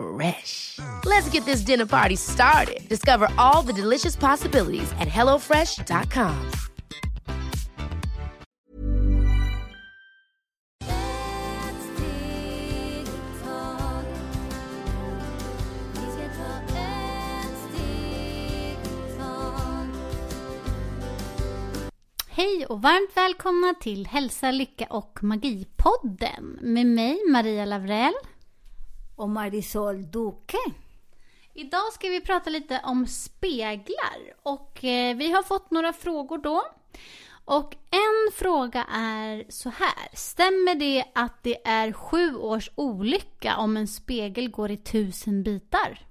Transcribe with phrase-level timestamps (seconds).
[0.00, 0.78] Fresh.
[1.04, 2.88] Let's get this dinner party started.
[2.88, 6.50] Discover all the delicious possibilities at hellofresh.com.
[22.28, 28.14] Hej och varmt välkomna till Hälsa, Lycka och Magipodden med mig Maria Lavrell
[29.20, 30.58] och Marisol Duque.
[31.54, 36.62] Idag ska vi prata lite om speglar och eh, vi har fått några frågor då.
[37.44, 40.08] Och en fråga är så här.
[40.12, 46.06] Stämmer det att det är sju års olycka om en spegel går i tusen bitar?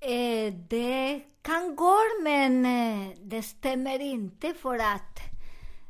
[0.00, 5.18] Eh, det kan gå, men eh, det stämmer inte för att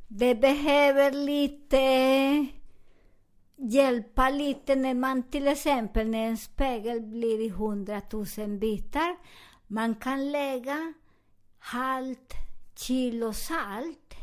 [0.08, 2.59] det behöver lite
[3.70, 9.16] hjälpa lite när man till exempel när en spegel blir i hundratusen bitar.
[9.66, 10.92] Man kan lägga
[11.58, 12.32] halvt
[12.76, 14.14] kilo salt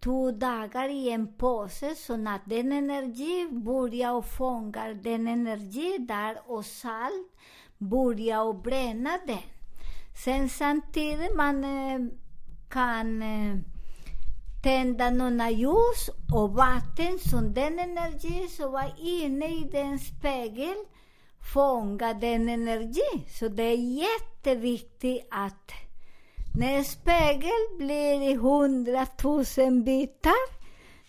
[0.00, 6.38] två dagar i en påse så att den energi börjar och fångar den energi där
[6.46, 7.32] och salt
[7.78, 9.50] börjar och bränna den.
[10.24, 12.00] Sen samtidigt man eh,
[12.68, 13.56] kan eh,
[14.62, 20.84] tända några ljus och vatten så den energi som var inne i den spegeln
[21.52, 23.26] fångar den energi.
[23.38, 25.72] Så det är jätteviktigt att
[26.54, 30.60] när spegeln blir i hundratusen bitar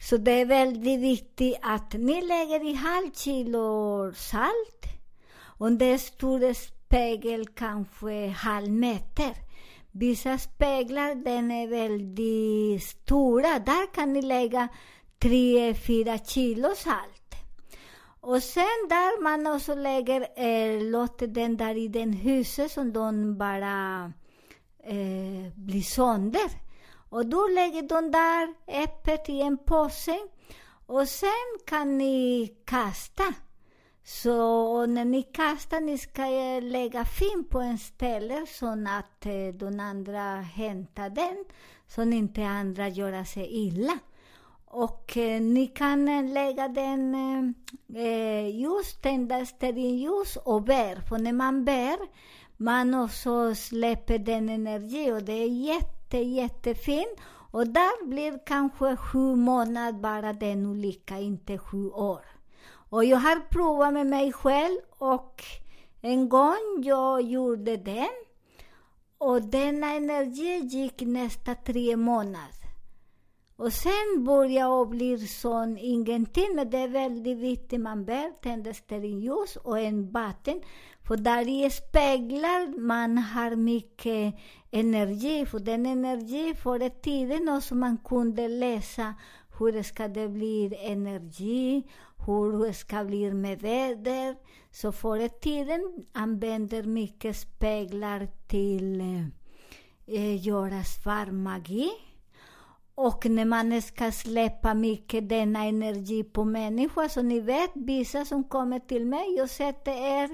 [0.02, 4.86] så det är väldigt viktigt att ni lägger i halv kilo salt.
[5.42, 9.36] Om det är stor spegel, kanske halv meter.
[9.92, 13.60] Vissa speglar den är väldigt stora.
[13.60, 14.68] Där kan ni lägga
[15.20, 17.36] 3-4 kilo salt.
[18.20, 23.38] Och sen där man också lägger, eh, låter den där i den huset som de
[23.38, 24.06] bara
[24.84, 26.50] eh, blir sönder.
[27.10, 30.20] Och då lägger de där öppet i en påse.
[30.86, 33.34] Och sen kan ni kasta.
[34.04, 39.54] Så när ni kastar, ni ska eh, lägga fin på en ställe så att eh,
[39.54, 41.46] de andra hämtar den,
[41.88, 44.00] så att inte andra gör sig illa.
[44.66, 51.18] Och eh, ni kan eh, lägga den eh, eh just tända stearinljus och bär, för
[51.18, 51.98] när man bär,
[52.58, 57.20] man också släpper den energi och det är jätte, jättefint.
[57.52, 62.22] Och där blir kanske sju månader bara den olika, inte sju år.
[62.92, 65.44] Och jag har provat med mig själv och
[66.02, 68.10] en gång jag gjorde den
[69.18, 72.62] och denna energi gick nästa tre månader.
[73.56, 77.82] Och sen började jag bli sån ingenting, men det är väldigt viktigt.
[77.82, 80.62] Man bär, tänder stearinljus och en vatten.
[81.08, 84.36] För där i speglar man har mycket
[84.72, 89.14] energi, för den energi förr i tiden som man kunde läsa
[89.62, 91.84] hur ska det bli energi,
[92.26, 94.36] hur ska det bli med väder.
[94.72, 99.02] Så förr i tiden använder mycket speglar till
[100.08, 101.90] eh, göra svart magi.
[102.96, 108.44] Och när man ska släppa mycket denna energi på människor, så ni vet, vissa som
[108.44, 110.30] kommer till mig, jag sätter er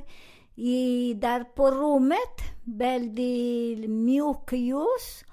[0.56, 5.24] i, där på rummet, väldigt mjukt ljus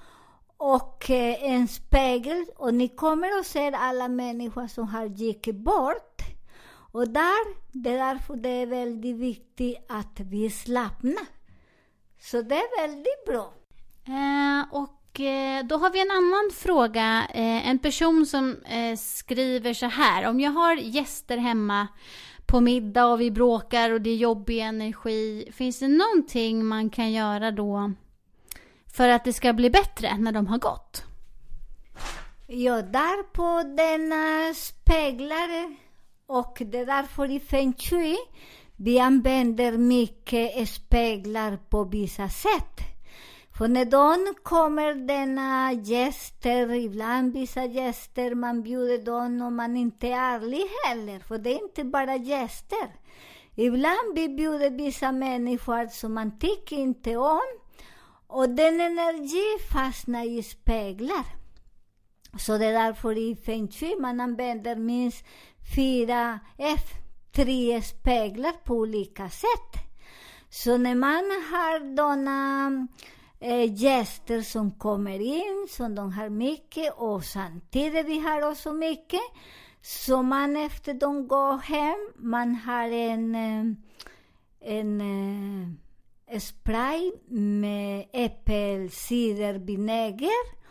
[0.56, 6.20] och eh, en spegel och ni kommer att se alla människor som har gick bort.
[6.92, 11.26] Och där, det är därför det är väldigt viktigt att vi slappnar.
[12.20, 13.52] Så det är väldigt bra.
[14.06, 17.26] Eh, och eh, då har vi en annan fråga.
[17.34, 20.28] Eh, en person som eh, skriver så här.
[20.28, 21.88] Om jag har gäster hemma
[22.46, 25.48] på middag och vi bråkar och det är jobbig energi.
[25.52, 27.92] Finns det någonting man kan göra då
[28.96, 31.04] för att det ska bli bättre när de har gått?
[32.46, 35.76] Ja, där på denna speglar
[36.26, 38.16] och det är därför i Feng Shui
[38.76, 42.80] vi använder mycket speglar på vissa sätt.
[43.58, 50.08] För när de kommer, denna gäster, ibland vissa gäster, man bjuder dem och man inte
[50.08, 52.96] är ärlig heller, för det är inte bara gäster.
[53.54, 57.40] Ibland vi bjuder vissa människor som man tycker inte om,
[58.34, 61.24] och den energi fastnar i speglar.
[62.38, 65.24] Så det är därför i Feng Shui man använder minst
[65.76, 66.80] fyra, F,
[67.32, 69.72] tre speglar på olika sätt.
[70.50, 72.88] Så när man har sådana
[73.40, 79.22] eh, gäster som kommer in, som de har mycket, och samtidigt vi har också mycket,
[79.82, 83.64] så man efter de går hem, man har en, eh,
[84.60, 85.84] en eh,
[86.38, 90.64] spray med äppelcidervinäger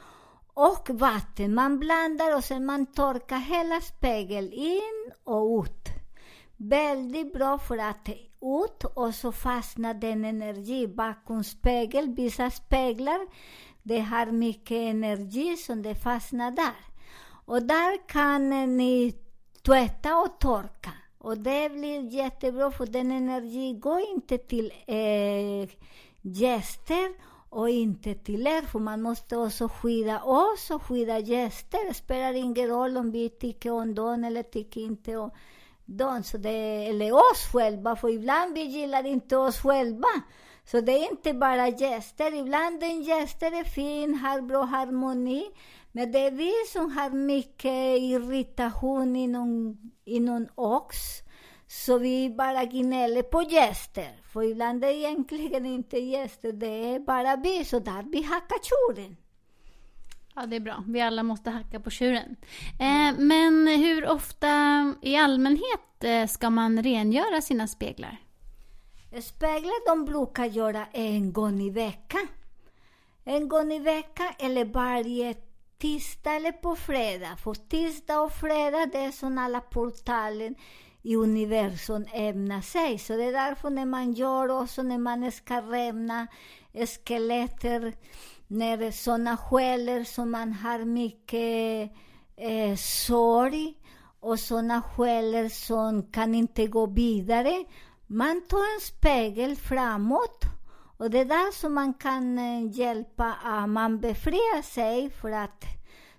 [0.54, 1.56] och vatten.
[1.56, 5.90] Man blandar och sen man torkar hela spegeln in och ut.
[6.58, 8.10] Väldigt bra för att
[8.42, 12.16] ut och så fastnar den energi bakom spegeln.
[12.16, 13.28] Vissa speglar,
[13.84, 16.76] det har mycket energi som det fastnar där.
[17.46, 19.16] Och där kan ni
[19.66, 20.92] tvätta och torka.
[21.24, 25.70] Och det blir jättebra för den energin går inte till eh,
[26.22, 27.14] gäster
[27.50, 31.88] och inte till er, för man måste också skydda oss och skydda gäster.
[31.88, 35.32] Det spelar ingen roll om vi tycker om dem eller tycker inte om
[35.86, 40.08] dem, så det, eller oss själva, för ibland vi gillar inte oss själva.
[40.66, 45.46] Så det är inte bara gäster, ibland en gäster är fin, har bra harmoni,
[45.96, 51.22] men det är vi som har mycket irritation inom, inom oss.
[51.68, 54.12] Så vi bara gnäller på gäster.
[54.24, 57.66] För ibland är det egentligen inte gäster, det är bara vi.
[57.66, 59.18] Så där vi hackar tjuren.
[60.36, 60.84] Ja, det är bra.
[60.88, 62.36] Vi alla måste hacka på tjuren.
[62.80, 64.48] Eh, men hur ofta
[65.02, 68.18] i allmänhet eh, ska man rengöra sina speglar?
[69.22, 72.28] Speglar de brukar göra en gång i veckan.
[73.24, 75.34] En gång i veckan eller varje
[75.84, 77.36] tisdag eller på fredag.
[77.44, 80.56] För tisdag och fredag, det är som alla portalen
[81.02, 83.00] i universum ämnar sig.
[83.00, 86.28] Så det är därför när man gör också, när man ska rämna
[87.06, 87.94] skeletter,
[88.48, 91.92] när sådana själar som man har mycket
[92.38, 93.74] eh, sorg
[94.20, 97.66] och sådana själar som kan inte gå vidare.
[98.08, 100.53] Man tar en spegel framåt
[100.98, 105.64] och det är där som man kan eh, hjälpa, att man befriar sig för att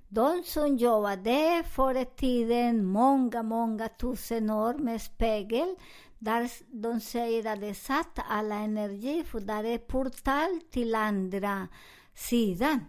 [0.08, 5.74] de som jobbade förr i tiden, många, många tusen år med spegel,
[6.18, 11.68] där de säger att det satt alla energi, för där är portal till andra
[12.14, 12.80] sidan.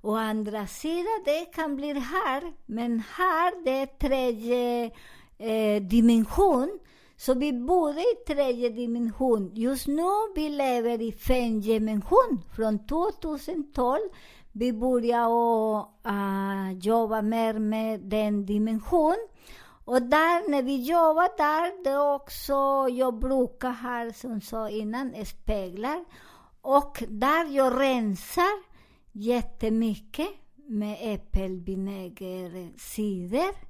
[0.00, 4.90] Och andra sidan, det kan bli här, men här det är tredje
[5.38, 6.78] eh, dimension.
[7.18, 9.50] Så vi bor i tredje dimension.
[9.54, 12.42] Just nu vi lever i fem dimension.
[12.56, 13.98] Från 2012
[14.52, 19.28] vi började uh, jobba mer med den dimensionen.
[19.84, 25.26] Och där, när vi jobbar där, det är också, jag brukar ha, som sa innan,
[25.26, 26.04] speglar.
[26.60, 28.62] Och där jag rensar
[29.12, 33.67] jättemycket med äppelvinäger, cider.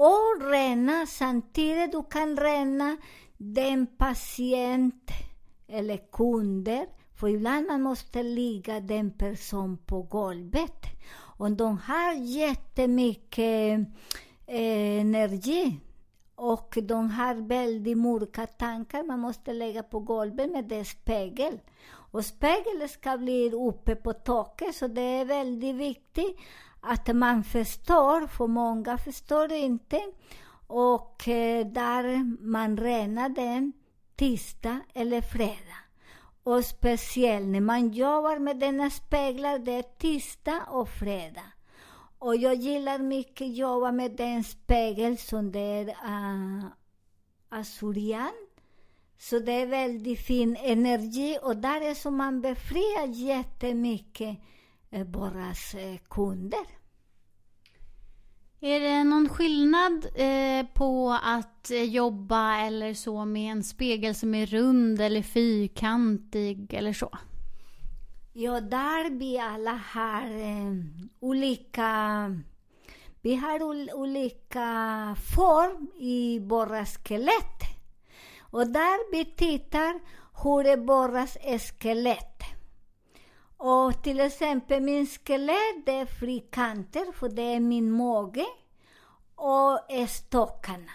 [0.00, 2.96] Och rena samtidigt, du kan rena
[3.36, 5.10] den patient
[5.68, 10.84] eller kunder för ibland man måste ligga den person på golvet.
[11.38, 13.80] Och de har jättemycket
[14.46, 15.80] eh, energi.
[16.34, 21.60] Och de har väldigt mörka tankar man måste lägga på golvet med det spegel.
[22.12, 26.36] Och spegeln ska bli uppe på taket, så det är väldigt viktigt
[26.80, 30.00] att man förstår, för många förstår inte.
[30.66, 33.72] Och eh, där man renar den
[34.16, 35.78] tisdag eller fredag.
[36.42, 41.52] Och speciellt när man jobbar med denna speglar, det är tisdag och fredag.
[42.18, 46.64] Och jag gillar mycket att jobba med den spegel som det är eh, uh,
[47.48, 48.46] asurian.
[49.18, 54.38] Så det är väldigt fin energi och där är som man befriar jättemycket
[54.90, 56.66] Borras eh, kunder.
[58.60, 64.34] Är det någon skillnad eh, på att eh, jobba eller så med en spegel som
[64.34, 67.18] är rund eller fyrkantig eller så?
[68.32, 70.72] Ja, där vi alla har eh,
[71.20, 72.42] olika...
[73.20, 77.62] Vi har ol, olika form i våra skelett.
[78.40, 80.00] Och där vi tittar
[80.42, 81.26] hur är våra
[81.80, 82.42] skelett.
[83.60, 88.46] Och till exempel min skelett är frikanter, för det är min mage.
[89.34, 90.92] Och stockarna.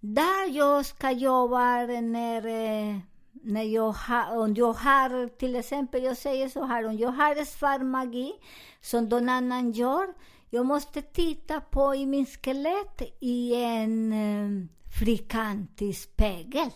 [0.00, 2.98] Där jag ska jobba när, eh,
[3.32, 7.44] när jag har, om jag har, till exempel, jag säger så här, om jag har
[7.44, 8.32] svart magi
[8.80, 10.14] som någon annan gör,
[10.50, 16.70] jag måste titta på i min skelett i en eh, frikantig spegel.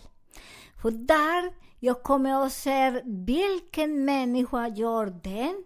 [0.81, 5.63] För där jag kommer att se vilken människa gör den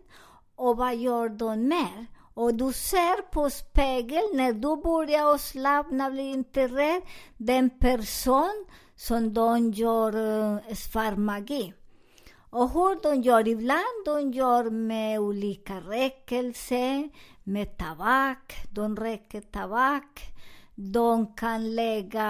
[0.55, 2.05] och vad gör de mer.
[2.33, 7.01] Och du ser på spegeln, när du börjar slappna, blir inte rädd,
[7.37, 11.73] den person som de gör eh, uh, svart magi.
[12.49, 17.09] Och hur de gör ibland, de gör med olika räckelse,
[17.43, 20.21] med tabak, de räcker tabak,
[20.75, 22.27] de kan lägga...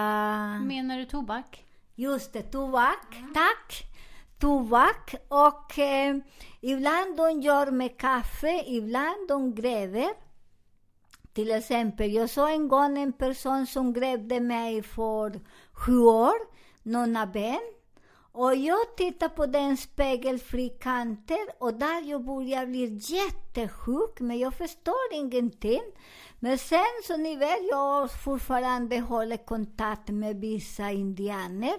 [0.64, 1.67] Menar du tobak?
[1.98, 3.16] Just det, tobak.
[3.16, 3.34] Mm.
[3.34, 3.84] Tack!
[4.38, 6.16] Tobak och eh,
[6.60, 10.08] ibland de gör med kaffe, ibland de gräver.
[11.32, 15.40] Till exempel, jag såg en gång en person som grävde mig för
[15.72, 16.34] sju år,
[16.82, 17.60] Nonna Ben.
[18.40, 24.54] Och jag tittade på den spegelfri kanten och där jag börjar bli jättesjuk, men jag
[24.54, 25.82] förstår ingenting.
[26.38, 31.74] Men sen, så ni vet, jag fortfarande håller kontakt med vissa indianer.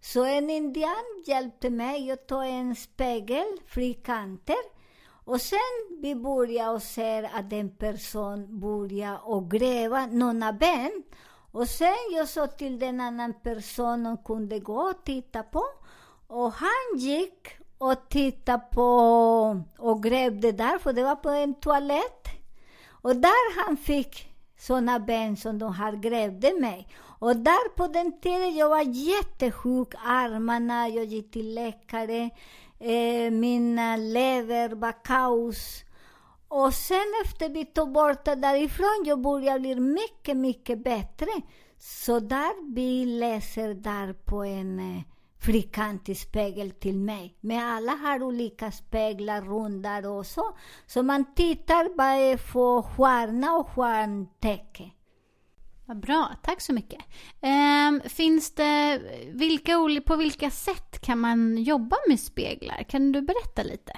[0.00, 4.78] Så en indian hjälpte mig att ta en spegel, frikanter.
[5.24, 11.02] Och sen vi började och se att en person började och gräva några ben.
[11.52, 15.62] Och sen jag sa till den annan personen kunde gå och titta på.
[16.26, 18.90] Och han gick och tittade på
[19.78, 22.28] och grävde där, för det var på en toalett.
[22.88, 24.28] Och där han fick
[24.58, 26.88] såna ben som de har grävde mig.
[27.20, 32.30] Och där på den tiden jag var jättesjuk, armarna, jag gick till läkare,
[32.78, 35.84] eh, mina lever var kaos.
[36.48, 41.28] Och sen efter vi tog bort det därifrån, jag började bli mycket, mycket bättre.
[41.78, 45.02] Så där vi läser där på en eh,
[45.40, 47.36] fyrkantig spegel till mig.
[47.40, 50.56] Men alla har olika speglar, rundar och så.
[50.86, 54.90] Så man tittar bara på stjärna och stjärntecken.
[55.86, 57.04] Vad bra, tack så mycket.
[57.40, 59.00] Ehm, finns det,
[59.32, 59.72] vilka,
[60.06, 62.82] på vilka sätt kan man jobba med speglar?
[62.82, 63.92] Kan du berätta lite?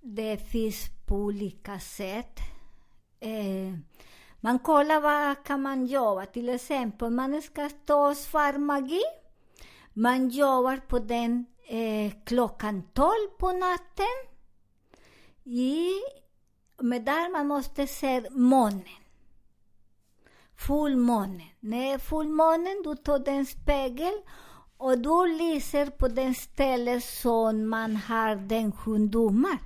[0.00, 2.38] Det finns på olika sätt.
[3.20, 3.78] Eh,
[4.40, 9.02] man kollar vad kan man jobba, till exempel man ska ta svart magi.
[9.92, 14.16] Man jobbar på den eh, klockan 12 på natten.
[15.44, 15.90] I,
[16.80, 19.06] men där man måste se månen
[20.56, 21.42] fullmånen.
[21.60, 24.14] När fullmånen, du tar den spegel
[24.76, 29.58] och du lyser på den ställe som man har den sjukdomar.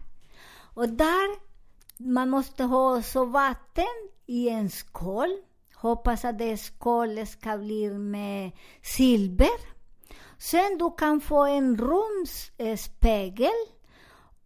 [0.74, 1.50] Och där
[1.96, 5.36] man måste ha så vatten i en skål.
[5.74, 8.50] Hoppas att det skålet ska bli med
[8.82, 9.80] silver.
[10.38, 13.80] Sen du kan få en rumsspegel eh,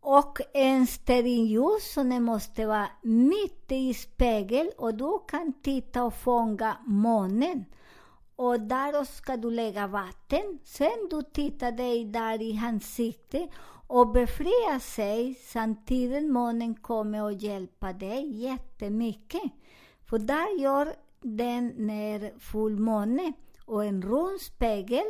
[0.01, 6.15] och en stearinljus som det måste vara mitt i spegeln och du kan titta och
[6.15, 7.65] fånga månen.
[8.37, 10.59] Och där ska du lägga vatten.
[10.65, 13.51] Sen du tittar dig där i ansiktet
[13.87, 19.43] och befria sig samtidigt månen kommer att hjälpa dig jättemycket.
[20.07, 23.33] För där gör den när fullmåne
[23.67, 25.05] och en rund spegel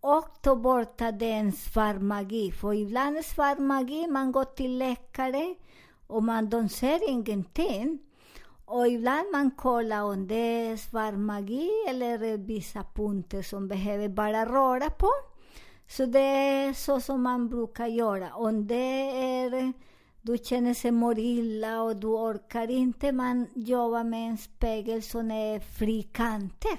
[0.00, 2.52] och ta bort den svart magi.
[2.52, 5.54] För ibland svart magi, man går till läkare
[6.06, 7.98] och man, de ser ingenting.
[8.64, 14.46] Och ibland man kollar om det är svart magi eller vissa punkter som behöver bara
[14.46, 15.10] röra på.
[15.88, 18.34] Så det är så som man brukar göra.
[18.34, 19.72] Om det är
[20.22, 25.30] du känner sig mår illa och du orkar inte, man jobbar med en spegel som
[25.30, 26.78] är frikanter.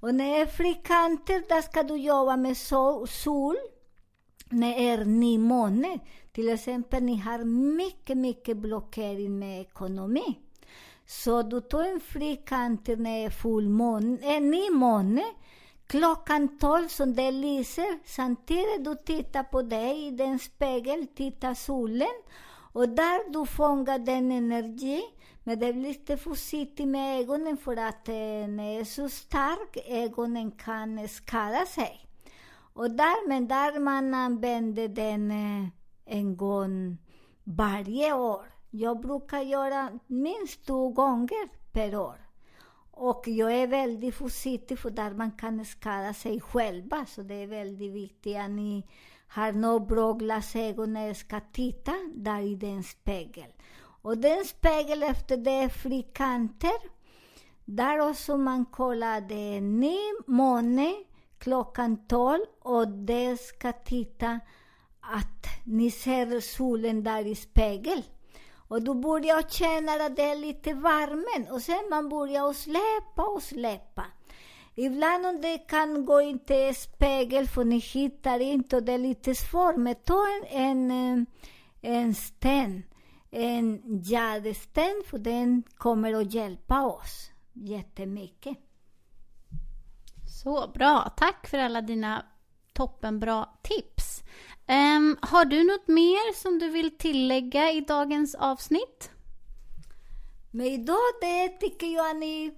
[0.00, 3.56] Och när det är frikanter, då ska du jobba med sol.
[4.48, 5.98] När det är ny måne,
[6.32, 7.44] till exempel ni har
[7.76, 10.38] mycket, mycket blockering med ekonomi.
[11.06, 15.24] Så du tar en frikanter när det är fullmåne, eh, en ny måne,
[15.86, 22.22] klockan tolv som det lyser, samtidigt du tittar på dig i den spegel, tittar solen,
[22.72, 25.02] och där du fångar den energi,
[25.44, 30.50] men det är lite försiktigt med ögonen för att eh, den är så stark, ögonen
[30.50, 32.06] kan skada sig.
[32.72, 35.68] Och där, men där man använder den eh,
[36.04, 36.98] en gång
[37.44, 38.46] varje år.
[38.70, 42.25] Jag brukar göra minst två gånger per år.
[42.98, 47.46] Och jag är väldigt försiktig för där man kan skada sig själva, så det är
[47.46, 48.86] väldigt viktigt att ni
[49.28, 53.52] har några bra glasögon när jag ska titta där i den spegel.
[54.02, 56.96] Och den spegel efter det är frikanter.
[57.64, 60.94] Där också man kollar det är ny måne
[61.38, 64.40] klockan 12 och det ska titta
[65.00, 68.02] att ni ser solen där i spegeln.
[68.68, 73.22] Och då börjar jag känna att det är lite värmen och sen man började släppa
[73.34, 74.04] och släppa.
[74.74, 78.98] Ibland om det kan gå inte i spegel för ni hittar inte och det är
[78.98, 81.26] lite svårt, men ta en, en, eh,
[81.80, 82.82] en sten,
[83.30, 88.56] en jadesten, för den kommer att hjälpa oss jättemycket.
[90.42, 91.12] Så bra.
[91.16, 92.26] Tack för alla dina
[92.72, 93.95] toppenbra tips.
[94.68, 99.10] Um, har du något mer som du vill tillägga i dagens avsnitt?
[100.50, 102.54] Men idag det tycker jag att ni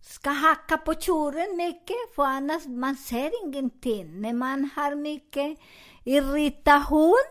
[0.00, 4.20] ska hacka på tjuren mycket, för annars man ser ingenting.
[4.20, 5.58] När man har mycket
[6.04, 7.24] irritation,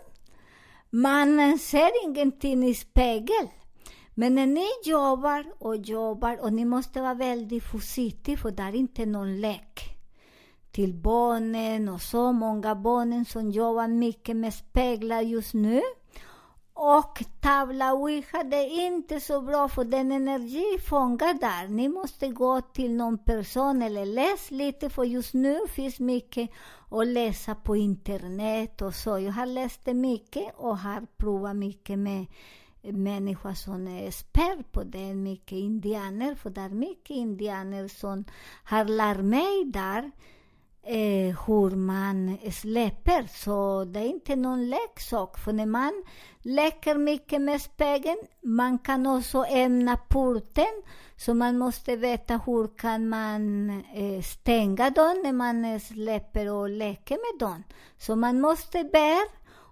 [0.90, 3.50] man ser ingenting i spegeln.
[4.16, 8.76] Men när ni jobbar och jobbar, och ni måste vara väldigt försiktiga, för det är
[8.76, 9.99] inte någon lek
[10.72, 15.82] till barnen och så många barnen som jobbar mycket med speglar just nu.
[16.74, 21.68] Och tavla ouija, det är inte så bra för den energi fångar där.
[21.68, 26.50] Ni måste gå till någon person eller läs lite, för just nu finns mycket
[26.90, 29.20] att läsa på internet och så.
[29.20, 32.26] Jag har läst det mycket och har provat mycket med
[32.82, 38.26] människor som är expert på det, mycket indianer, för det är mycket indianer som
[38.64, 40.12] har lärt mig där
[40.90, 43.28] eh, hur man släpper.
[43.28, 45.40] Så det är inte någon leksak.
[45.40, 46.04] För när man
[46.40, 50.84] leker mycket med spegeln, man kan också ämna porten.
[51.18, 56.70] Så man måste veta hur kan man eh, stänga dem när man eh, släpper och
[56.70, 57.64] leker med dem.
[57.98, 59.26] Så man måste bära.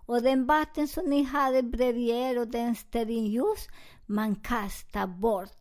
[0.05, 3.67] Och den vatten som ni hade bredvid er och den stearinljus,
[4.05, 5.51] man kastar bort.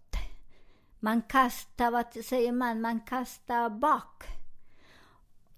[1.01, 4.36] Man kastar, vad säger man, man kastar bak.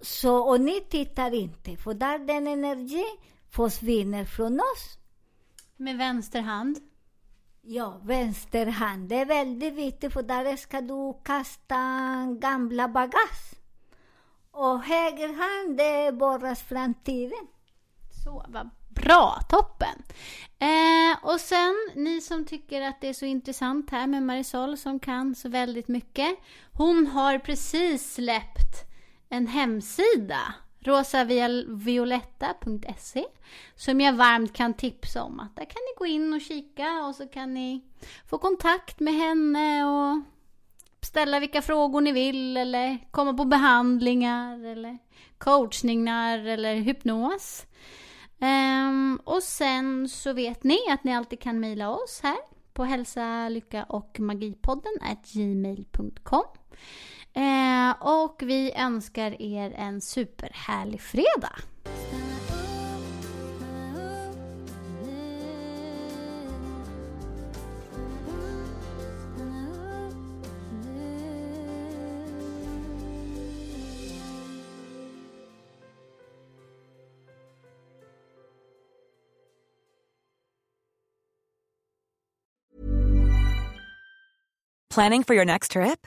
[0.00, 3.04] Så, och ni tittar inte, för där den energi
[3.50, 4.98] försvinner från oss.
[5.76, 6.78] Med vänster hand?
[7.62, 9.08] Ja, vänster hand.
[9.08, 11.76] Det är väldigt viktigt, för där ska du kasta
[12.40, 13.54] gamla bagage.
[14.50, 17.46] Och höger hand, det borras framtiden.
[18.24, 19.40] Så, vad bra!
[19.48, 20.02] Toppen!
[20.58, 25.00] Eh, och sen, ni som tycker att det är så intressant här med Marisol som
[25.00, 26.38] kan så väldigt mycket.
[26.72, 28.88] Hon har precis släppt
[29.28, 33.24] en hemsida, rosavioletta.se,
[33.76, 35.40] som jag varmt kan tipsa om.
[35.40, 37.84] Att där kan ni gå in och kika och så kan ni
[38.26, 40.20] få kontakt med henne och
[41.00, 44.98] ställa vilka frågor ni vill eller komma på behandlingar eller
[45.38, 47.66] coachningar eller hypnos.
[48.40, 52.36] Um, och sen så vet ni att ni alltid kan mejla oss här
[52.72, 54.92] på hälsa, lycka och magipodden
[55.32, 56.44] gmail.com.
[57.34, 61.52] Eh, och vi önskar er en superhärlig fredag.
[84.98, 86.06] Planning for your next trip?